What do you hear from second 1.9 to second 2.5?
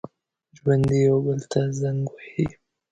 وهي